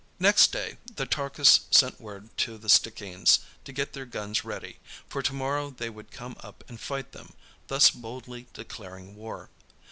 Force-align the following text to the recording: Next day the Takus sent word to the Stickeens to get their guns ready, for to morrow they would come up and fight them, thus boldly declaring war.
Next 0.17 0.51
day 0.51 0.79
the 0.95 1.05
Takus 1.05 1.67
sent 1.69 2.01
word 2.01 2.35
to 2.39 2.57
the 2.57 2.69
Stickeens 2.69 3.37
to 3.65 3.71
get 3.71 3.93
their 3.93 4.07
guns 4.07 4.43
ready, 4.43 4.79
for 5.07 5.21
to 5.21 5.31
morrow 5.33 5.69
they 5.69 5.91
would 5.91 6.09
come 6.09 6.35
up 6.39 6.63
and 6.67 6.79
fight 6.81 7.11
them, 7.11 7.35
thus 7.67 7.91
boldly 7.91 8.47
declaring 8.55 9.15
war. 9.15 9.51